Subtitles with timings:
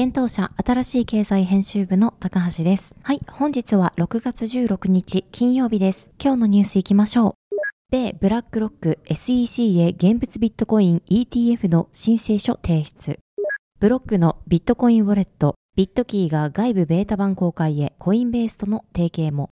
[0.00, 2.94] 現当社新しい経済編集部の高橋です。
[3.02, 6.12] はい、本日は6月16日金曜日です。
[6.22, 7.56] 今日のニュースいきましょう。
[7.90, 13.18] 米ブラックロック SEC へ現物ビットコイン ETF の申請書提出。
[13.80, 19.50] ブロックのビットコインウォレットビットキーが外部ベータ版公開へコインベースとの提携も。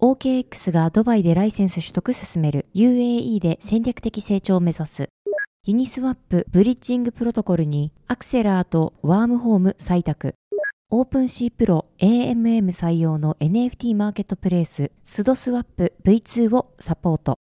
[0.00, 5.10] OKX がドバイでライセンス取得進める UAE で戦略的成長を目指す
[5.64, 10.34] ユニスワップブリッジングプロトコルにアクセラーとワームホーム採択
[10.90, 17.38] オープンシー Pro AMM 採用の NFT マーケットプレイススドスワップ V2 をサポート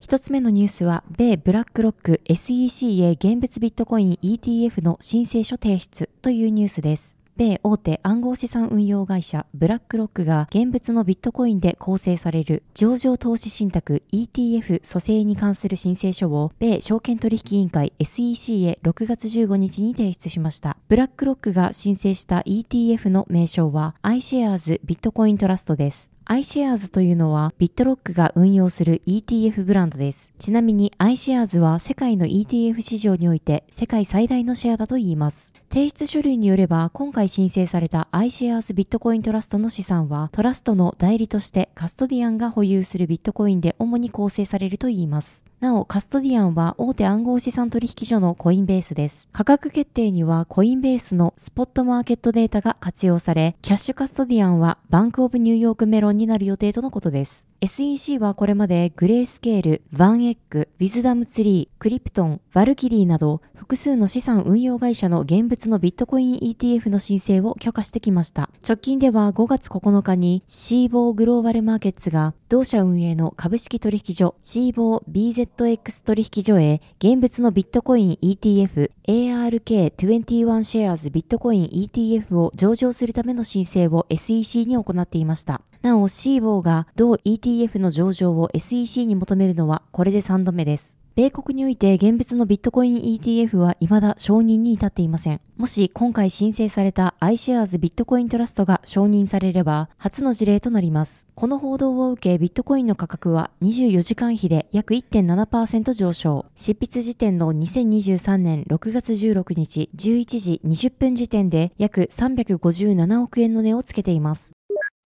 [0.00, 7.21] 一つ目のニュースは、米ブラックロック SEC へ現物ビットコイン ETF の申請書提出というニュースです。
[7.36, 20.76] 米大手暗号資産運用会社ブラックロックが現物のビットコインで構成される上場投資信託 ETF 蘇生に関する申請書を米証券取引委員会 SEC へ6月15日に提出しました。
[20.88, 26.12] ブラックロックが申請した ETF の名称は iShares ビットコイントラストです。
[26.26, 30.32] iShares というのはビットロックが運用する ETF ブランドです。
[30.38, 35.52] ちなみに iShares は世界の ETF 市場において世界最大のシェアだと言います。
[35.72, 45.46] 提出書類によれば今回申請された iShares ビットコイントラストの資産はトラストの代理としてカストディアンが保有するビットコインで主に構成されると言います。
[45.60, 49.30] なお、カストディアンは大手暗号資産取引所のコインベースです。
[49.32, 57.51] 価格決定にはコインベースのスポットマーケットデータが活用され、キャッシュカストディアンはバンクオブニューヨークメロンになる予定とのことです。
[57.64, 68.50] SEC はこれまでグレースケール、ヴァンエック、ウィズダムツリー、クリプトン、ワルキリーなど複数の資産運用会社の現物のビットコイン ETF の申請を却下してきました。
[68.66, 85.62] 直近では5月9日にシーボーグローバルマーケッツが同社運営の株式取引所シーボー BZX 取引所へ現物のビットコイン ETF ARK21 シェアーズビットコイン ETF を上場するための申請を SEC に行っていました。
[85.82, 91.00] なお、シーボーが同 ETF の上場を SEC に求めるのはこれで3度目です。
[91.14, 95.40] 米国において現物のビットコイン ETF は未だ承認に至っていません。
[95.58, 101.28] もし今回申請された iShares ビットコイントラストが承認されれば初の事例となります。
[101.34, 106.46] この報道を受けビットコインの価格は24時間比で約1.7%上昇。
[106.54, 114.52] 執筆時点の2023年6月16日11時20分時点で約357億円の値をつけています。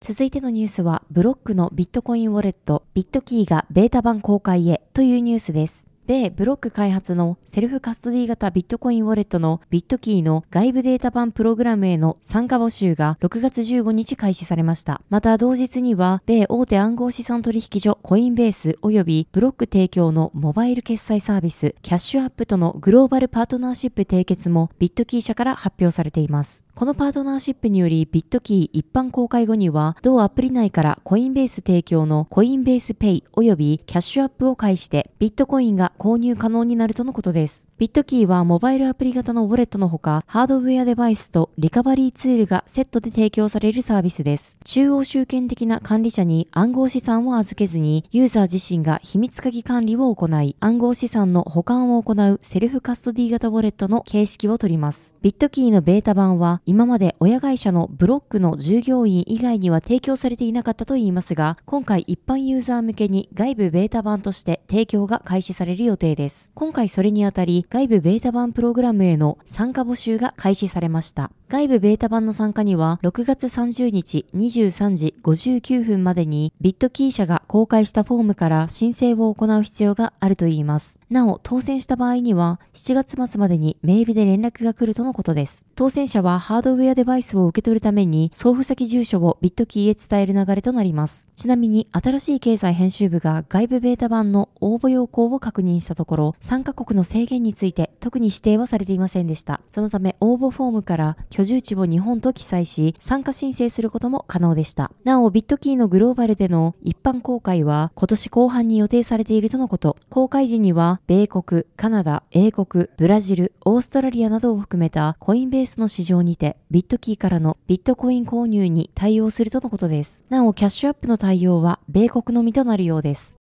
[0.09, 5.85] 続いてのニュースは、ブロックのビットコインウォレット、ビットキーがベータ版公開へというニュースです。
[6.07, 15.03] 米ブロック開発のセルフカストディ型ビットコインウォレットのビットキーの外部ベータ版プログラムへの参加募集が6月15日開始されました。
[15.11, 26.66] また同日には、米大手暗号資産取引所コインベース及びブロック提供のモバイル決済サービスキャッシュアップとのグローバルパートナーシップ締結もビットキー社から発表されています。
[26.77, 37.66] このパートナーシップによりビットキー一般公開後には同アプリ内からコインベース提供のコインベースペイ及びキャッシュアップを介してビットコインが購入可能になるとのことです。
[37.79, 44.57] ビットキーはモバイルアプリ型のウォレットのほか、ハードウェアデバイスとリカバリーツールがセットで提供されるサービスです。
[44.65, 55.15] 中央集権的な管理者に暗号資産を預けずに、ユーザー自身が秘密鍵管理を行い、暗号資産の保管を行うセルフカストディ型ウォレットの形式をとります。
[55.21, 66.53] ビットキーのベータ版は、今まで親会社のブロックの従業員以外には提供されていなかったといいますが、今回一般ユーザー向けに外部ベータ版として提供が開始される予定です。
[66.55, 71.33] 今回それにあたり、外部ベータ版プログラムへの参加募集が開始されました。
[71.49, 80.99] 外部ベータ版の参加には6月30日23時59分までにビットキー社が公開したフォームから申請を行う必要があるといいます。
[81.09, 85.65] なお、当選した場合には7月末までにメールで連絡が来るとのことです。
[85.77, 91.29] 当選者はハードウェアデバイスを受け取るために送付先住所をビットキーへ伝える流れとなります。
[91.37, 99.61] ちなみに新しい経済編集部が外部ベータ版の応募要項を確認したところ参加国の制限について特に指定はされていませんでした。
[99.71, 104.91] そのため応募フォームから居住地を日本と記載し、参加申請することも可能でした。
[105.05, 109.99] なお、ビットキーのグローバルでの一般公開は今年後半に予定されているとのこと。
[110.09, 120.25] 公開時には、米国、カナダ、英国、ブラジル、オーストラリアなどを含めたコインベースの市場にて、ビットキーからのビットコイン購入に対応するとのことです。
[120.31, 123.37] なお、キャッシュアップの対応は米国のみとなるようです。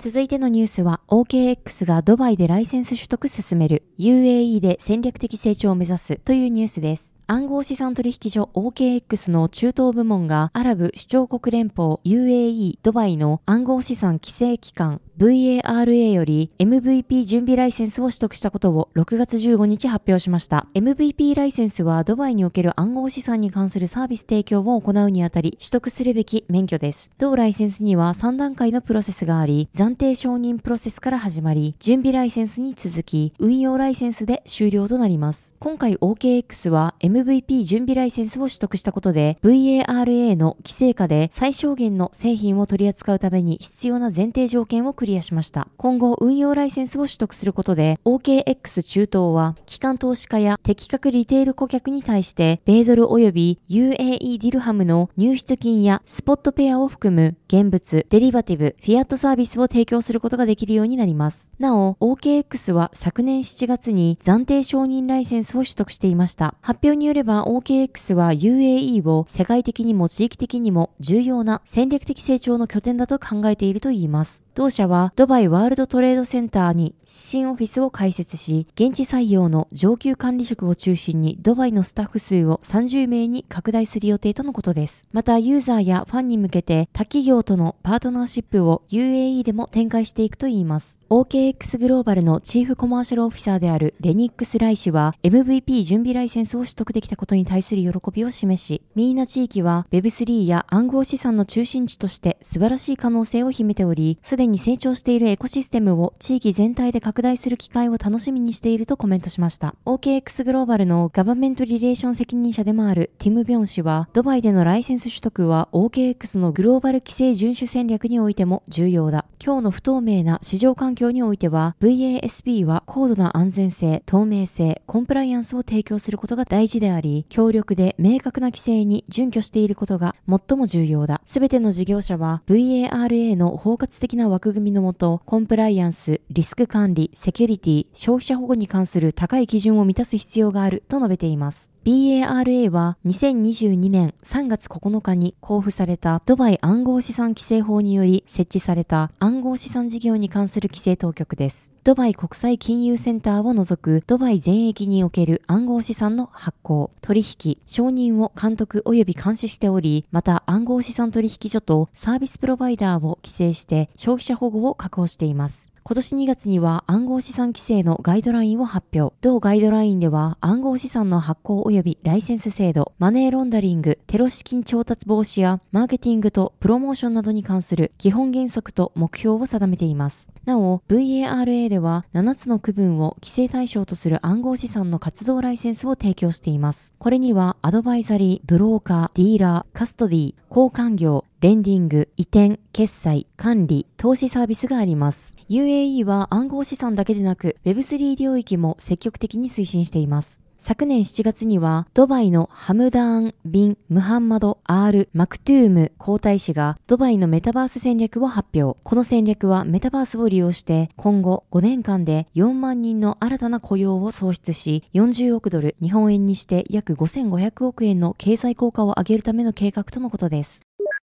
[0.00, 7.12] 続いてのニュースは OKX がドバイでライセンス取得進める UAE で戦略的成長を目指すというニュースです。
[7.32, 20.66] 暗号資産取引所 OKX の中東部門がアラブ首長国連邦 UAE ドバイの暗号資産規制機関 VARA より MVP 準備ライセンスを取得したことを6月15日発表しました。
[20.74, 27.12] MVP ライセンスはドバイにおける暗号資産に関するサービス提供を行うにあたり取得するべき免許です。
[27.18, 35.54] 同ライセンスには3段階のプロセスがあり、暫定承認プロセスから始まり、準備ライセンスに続き、運用ライセンスで終了となります。
[35.60, 45.68] 今回 OKX は MVP 準備ライセンスを取得したことで、VARA の規制下で最小限の製品を取り扱うために必要な前提条件をクリアリアしました。
[45.76, 61.52] 今後、運用ライセンスを取得することで、OKX 中東は、機関投資家や適格リテール顧客に対して、米ドル及び UAE ディルハムの入出金やスポットペアを含む現物、デリバティブ、フィアットサービスを提供することができるようになります。
[61.58, 66.54] なお、OKX は昨年7月に暫定承認ライセンスを取得していました。
[66.60, 74.44] 発表によれば OKX は UAE を世界的にも地域的にも重要な戦略的成長の拠点だと考えているといいます。
[74.54, 85.08] 同社はドバイワールドトレードセンターに新オフィスを開設し、現地採用の上級管理職を中心にドバイのスタッフ数を30名に拡大する予定とのことです。
[85.10, 91.00] また、ユーザーやファンに向けて他企業とのパートナーシップを UAE でも展開していくといいます。
[91.12, 109.76] OKX グローバルのチーフコマーシャルオフィサーであるレニックス・ライ氏は MVP 準備ライセンスを取得できたことに対する喜びを示し、ミーナ地域は Web3 や暗号資産の中心地として素晴らしい可能性を秘めており、すでに成長しているエコシステムを地域全体で拡大する機会を楽しみにしているとコメントしました。
[109.86, 119.24] OKX グローバルのガバメントリレーション責任者でもあるティム・ビョン氏は、ドバイでのライセンス取得は OKX のグローバル規制遵守戦略においても重要だ。
[119.44, 131.20] 今日の不透明な市場環境においては、VASB は高度な安全性、透明性、コンプライアンスを提供することが大事であり、強力で明確な規制に準拠していることが最も重要だ。
[131.24, 141.71] すべての事業者は VARA の包括的な枠組みのもと、コンプライアンス、リスク管理、セキュリティ、消費者保護に関する高い基準を満たす必要があると述べています。
[141.84, 151.72] BARA は2022年3月9日に交付されたドバイ暗号資産規制法により設置された暗号資産事業に関する規制当局です。
[151.82, 165.71] ドバイ国際金融センターを除くドバイ全域における暗号資産の発行、取引、承認を監督及び監視しており、また暗号資産取引所とサービスプロバイダーを規制して消費者保護を確保しています。
[165.84, 169.12] 今年2月には暗号資産規制のガイドラインを発表。
[169.20, 180.31] 同ガイドラインでは暗号資産の発行及びライセンス制度、マネーロンダリング、テロ資金調達防止やマーケティングとプロモーションなどに関する基本原則と目標を定めています。
[180.44, 186.92] なお、VARA では7つの区分を規制対象とする暗号資産の活動ライセンスを提供しています。
[186.98, 195.36] これにはアドバイザリー、ブローカー、ディーラー、カストディ、交換業、レンディング、移転、決済、管理、投資サービスがあります。
[195.48, 200.42] UAE は暗号資産だけでなく Web3 領域も積極的に推進しています。
[200.64, 208.78] 昨年7月には、ドバイのハムダーン・ビン・ムハンマド・アール・マクトゥーム皇太子がドバイのメタバース戦略を発表。
[208.84, 220.60] この戦略はメタバースを利用して今後5年間で4万人の新たな雇用を創出し、40億ドル、日本円にして約5500億円の経済効果を上げるための計画とのことです。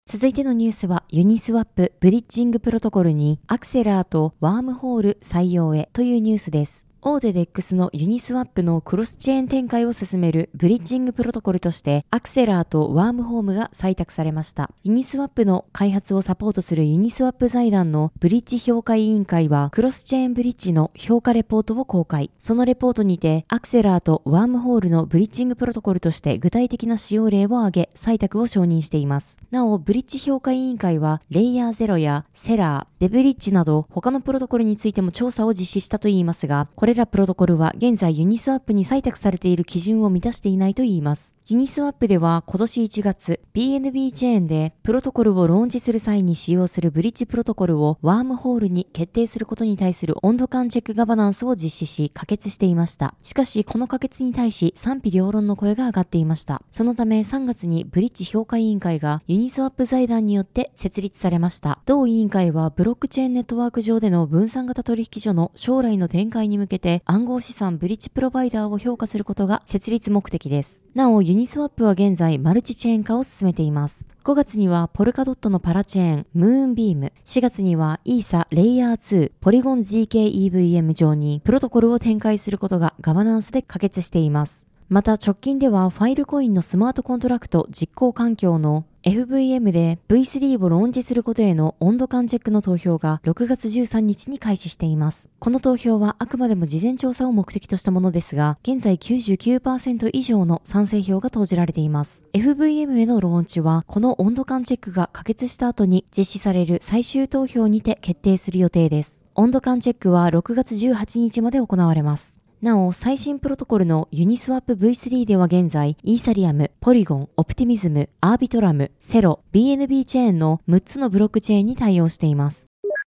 [0.07, 6.89] 続いてのニュースはユニスワップブリッジングプロトコルにアクセラーとワームホール採用へというニュースです。
[7.05, 14.71] 大手 DEX のユニスワップのクロスチェーン展開を進めるブリッジングプロトコルとしてアクセラーとワームホールが採択されました。
[14.85, 22.31] ユニスワップの開発をサポートするユニスワップ財団のブリッジ評価委員会はクロスチェーンブリッジの評価レポートを公開。
[22.39, 29.41] そのレポートにてアクセラーとワームホールのブリッジングプロトコルとして具体的な使用例を挙げ採択を承認しています。
[29.51, 41.35] なお、ブリッジ評価委員会はレイヤー0やセラー、デブリッジなど他のプロトコルについても調査を実施したといいますが、これれらプロトコルは現在ユニスワップに採択されている基準を満たしていないといいます。
[41.49, 53.17] ユニスワップでは今年1月、BNB チェーンでプロトコルをローンチする際に使用するブリッジプロトコルをワームホールに決定することに対する温度感チェックガバナンスを実施し可決していました。
[53.25, 56.63] しかし、この可決に対し賛否両論の声が上がっていました。
[56.71, 61.81] そのため3月にブリッジ評価委員会がユニスワップ財団によって設立されました。
[61.87, 70.87] 同委員会はブロックチェーンネットワーク上での分散型取引所の将来の展開に向けて暗号資産ブリッジプロバイダーを評価することが設立目的です。
[70.95, 74.07] なお、ユニスワップは現在マルチチェーン化を進めています。
[74.23, 77.15] 5月にはポルカドットのパラチェーン、ムーンビーム。
[77.25, 84.67] 4月にはイーサレイヤー2、ポリゴン zkEVM 上にプロトコルを展開することがガバナンスで可決しています。
[84.93, 95.31] また直近ではファイルコインのスマートコントラクト実行環境の FVM で V3 をローンチすることへの温度感チェックの投票が6月13日に開始しています。
[95.39, 102.27] この投票はあくまでも事前調査を目的としたものですが、現在99%以上の賛成票が投じられています。
[102.35, 109.25] FVM へのローンチは、この温度感チェックが可決した後に実施される最終投票にて決定する予定です。
[109.35, 112.42] 温度感チェックは6月18日まで行われます。
[112.63, 122.69] なお、最新プロトコルのユニスワップ V3 では現在、イーサリアム、ポリゴン、オプティミズム、アービトラム、セロ、BNB チェーンの6つのブロックチェーンに対応しています。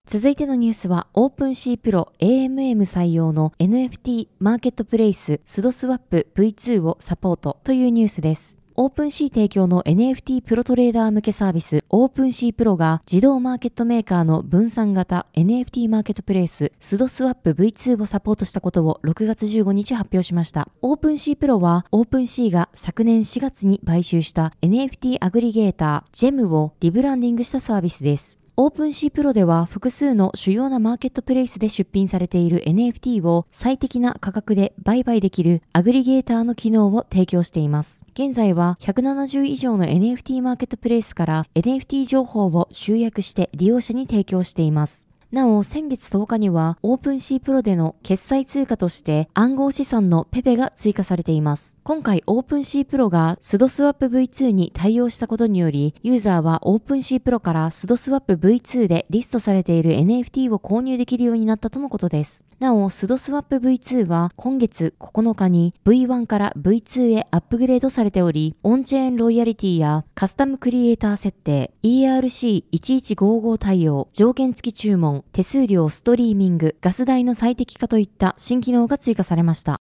[0.07, 8.64] 続いてのニュースは、 OpenSea Pro AMM 採用の NFT マーケットプレイススドスワップ V2 をサポートというニュースです。
[8.77, 20.67] オープンシー提供の NFT プロトレーダー向けサービスオープンシープロが自動マーケットメーカーの分散型 NFT マーケットプレイススドスワップ V2 をサポートしたことを6月15日発表しました。
[20.81, 28.44] オープンシープロはオープンシーが昨年4月に買収した NFT アグリゲータージェムをリブランディングしたサービスです。
[28.57, 38.05] オープンシープロでは複数の主要なマーケットプレイスで出品されている NFT を最適な価格で売買できるアグリゲーターの機能を提供しています。
[38.13, 45.09] 現在は170以上の NFT マーケットプレイスから NFT 情報を集約して利用者に提供しています。
[45.35, 51.77] なお、先月10日には、オープンシープロでの決済通貨として暗号資産のペペが追加されています。
[51.83, 62.45] 今回、オープンシープロがスドスワップ V2 に対応したことにより、ユーザーはオープンシープロからスドスワップ V2 でリストされている NFT を購入できるようになったとのことです。
[62.59, 79.81] なお、スドスワップ V2 は今月9日に V1 から V2 へアップグレードされており、オンチェーンロイヤリティやカスタムクリエイター設定、ERC1155 対応、条件付き注文、手数料ストリーミング、ガス代の最適化といった新機能が追加されました。